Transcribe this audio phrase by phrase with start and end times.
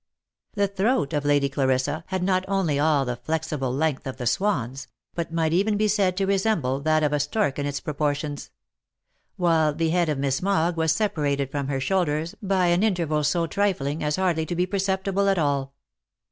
[0.55, 4.87] The throat of Lady Clarissa had not only all the flexile length of the swan's,
[5.13, 8.49] but might even be said to resemble that of the stork in its proportions;
[9.35, 13.45] while the head of Miss Mogg was separated from her shoulders by an interval so
[13.45, 15.75] trifling, as hardly to be percep tible at all.